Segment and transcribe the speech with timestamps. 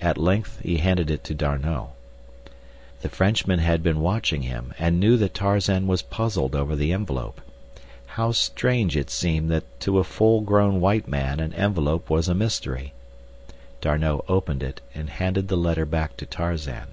[0.00, 1.90] At length he handed it to D'Arnot.
[3.02, 7.40] The Frenchman had been watching him, and knew that Tarzan was puzzled over the envelope.
[8.18, 12.34] How strange it seemed that to a full grown white man an envelope was a
[12.34, 12.92] mystery.
[13.80, 16.88] D'Arnot opened it and handed the letter back to Tarzan.